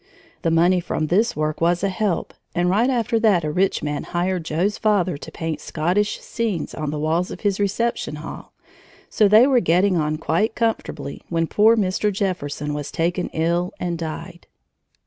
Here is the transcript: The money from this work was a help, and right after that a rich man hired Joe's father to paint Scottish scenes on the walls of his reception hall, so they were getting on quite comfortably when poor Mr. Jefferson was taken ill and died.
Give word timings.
The 0.41 0.49
money 0.49 0.79
from 0.79 1.05
this 1.05 1.35
work 1.35 1.61
was 1.61 1.83
a 1.83 1.89
help, 1.89 2.33
and 2.55 2.71
right 2.71 2.89
after 2.89 3.19
that 3.19 3.43
a 3.43 3.51
rich 3.51 3.83
man 3.83 4.01
hired 4.01 4.43
Joe's 4.45 4.79
father 4.79 5.15
to 5.17 5.31
paint 5.31 5.61
Scottish 5.61 6.19
scenes 6.21 6.73
on 6.73 6.89
the 6.89 6.97
walls 6.97 7.29
of 7.29 7.41
his 7.41 7.59
reception 7.59 8.15
hall, 8.15 8.51
so 9.11 9.27
they 9.27 9.45
were 9.45 9.59
getting 9.59 9.97
on 9.97 10.17
quite 10.17 10.55
comfortably 10.55 11.21
when 11.29 11.45
poor 11.45 11.77
Mr. 11.77 12.11
Jefferson 12.11 12.73
was 12.73 12.89
taken 12.89 13.27
ill 13.29 13.73
and 13.79 13.99
died. 13.99 14.47